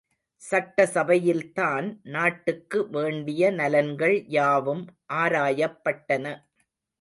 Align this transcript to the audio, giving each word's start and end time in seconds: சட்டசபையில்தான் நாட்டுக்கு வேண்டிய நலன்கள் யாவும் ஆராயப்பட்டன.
சட்டசபையில்தான் 0.41 1.99
நாட்டுக்கு 2.03 2.89
வேண்டிய 2.89 3.51
நலன்கள் 3.51 4.23
யாவும் 4.27 4.83
ஆராயப்பட்டன. 5.13 6.25